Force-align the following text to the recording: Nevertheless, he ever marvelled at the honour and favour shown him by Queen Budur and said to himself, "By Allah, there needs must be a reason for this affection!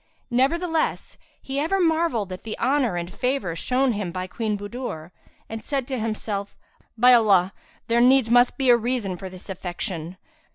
Nevertheless, 0.31 1.19
he 1.39 1.59
ever 1.59 1.79
marvelled 1.79 2.33
at 2.33 2.41
the 2.41 2.57
honour 2.57 2.95
and 2.97 3.13
favour 3.13 3.55
shown 3.55 3.91
him 3.93 4.11
by 4.11 4.25
Queen 4.25 4.57
Budur 4.57 5.11
and 5.47 5.63
said 5.63 5.87
to 5.89 5.99
himself, 5.99 6.57
"By 6.97 7.13
Allah, 7.13 7.53
there 7.87 8.01
needs 8.01 8.31
must 8.31 8.57
be 8.57 8.71
a 8.71 8.77
reason 8.77 9.15
for 9.15 9.29
this 9.29 9.47
affection! 9.47 10.17